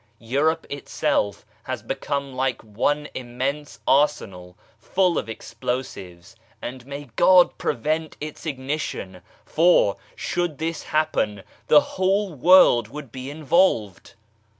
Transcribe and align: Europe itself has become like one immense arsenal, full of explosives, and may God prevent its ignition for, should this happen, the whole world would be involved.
Europe 0.17 0.65
itself 0.67 1.45
has 1.65 1.83
become 1.83 2.33
like 2.33 2.59
one 2.63 3.07
immense 3.13 3.79
arsenal, 3.87 4.57
full 4.79 5.15
of 5.19 5.29
explosives, 5.29 6.35
and 6.59 6.87
may 6.87 7.07
God 7.15 7.55
prevent 7.59 8.17
its 8.19 8.47
ignition 8.47 9.21
for, 9.45 9.97
should 10.15 10.57
this 10.57 10.81
happen, 10.81 11.43
the 11.67 11.81
whole 11.81 12.33
world 12.33 12.87
would 12.87 13.11
be 13.11 13.29
involved. 13.29 14.15